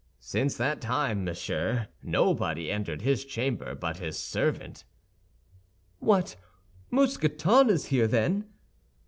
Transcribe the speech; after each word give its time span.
Since 0.19 0.57
that 0.57 0.81
time, 0.81 1.23
monsieur, 1.23 1.87
nobody 2.01 2.71
entered 2.71 3.03
his 3.03 3.23
chamber 3.23 3.75
but 3.75 3.97
his 3.99 4.17
servant." 4.17 4.83
"What! 5.99 6.37
Mousqueton 6.89 7.69
is 7.69 7.85
here, 7.85 8.07
then?" 8.07 8.49